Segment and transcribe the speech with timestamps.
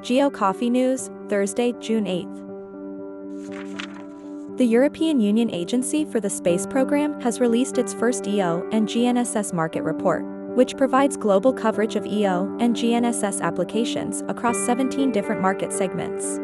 [0.00, 2.46] Geo Coffee News, Thursday, June 8th.
[4.56, 9.52] The European Union Agency for the Space Program has released its first EO and GNSS
[9.52, 10.24] market report,
[10.56, 16.38] which provides global coverage of EO and GNSS applications across 17 different market segments.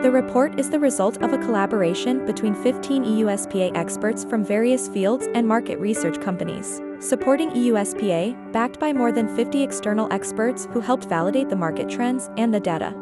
[0.00, 5.26] The report is the result of a collaboration between 15 EUSPA experts from various fields
[5.34, 11.06] and market research companies, supporting EUSPA, backed by more than 50 external experts who helped
[11.06, 12.94] validate the market trends and the data.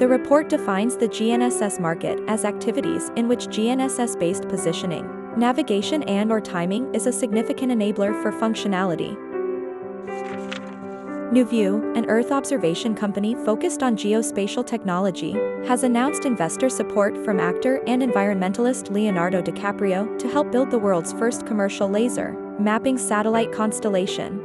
[0.00, 6.40] The report defines the GNSS market as activities in which GNSS-based positioning, navigation and or
[6.40, 9.16] timing is a significant enabler for functionality,
[11.30, 15.30] NuView, an Earth observation company focused on geospatial technology,
[15.64, 21.12] has announced investor support from actor and environmentalist Leonardo DiCaprio to help build the world's
[21.12, 24.38] first commercial laser mapping satellite constellation.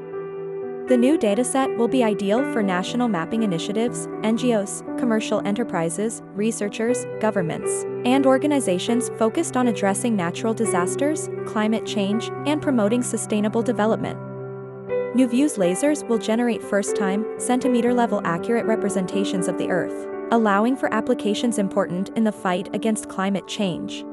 [0.88, 7.84] The new dataset will be ideal for national mapping initiatives, NGOs, commercial enterprises, researchers, governments,
[8.06, 14.35] and organizations focused on addressing natural disasters, climate change, and promoting sustainable development.
[15.16, 22.10] NuView's lasers will generate first-time, centimeter-level accurate representations of the Earth, allowing for applications important
[22.18, 24.04] in the fight against climate change.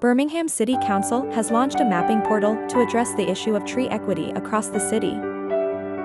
[0.00, 4.32] Birmingham City Council has launched a mapping portal to address the issue of tree equity
[4.32, 5.12] across the city.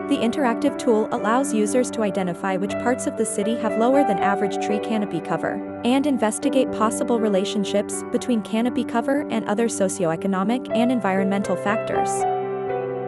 [0.08, 4.20] The interactive tool allows users to identify which parts of the city have lower than
[4.20, 10.94] average tree canopy cover, and investigate possible relationships between canopy cover and other socioeconomic and
[10.94, 12.24] environmental factors.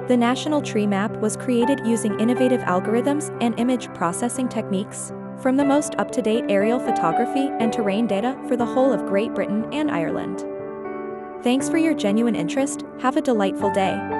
[0.07, 5.65] The National Tree Map was created using innovative algorithms and image processing techniques, from the
[5.65, 10.45] most up-to-date aerial photography and terrain data for the whole of Great Britain and Ireland.
[11.43, 14.16] Thanks for your genuine interest, have a delightful day.